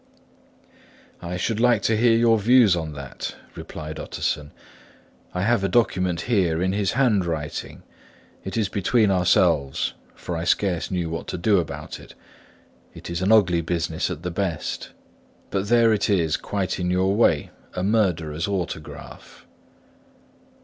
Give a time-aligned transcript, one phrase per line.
[1.21, 4.51] "I should like to hear your views on that," replied Utterson.
[5.31, 7.83] "I have a document here in his handwriting;
[8.43, 12.15] it is between ourselves, for I scarce know what to do about it;
[12.95, 14.89] it is an ugly business at the best.
[15.51, 19.45] But there it is; quite in your way: a murderer's autograph."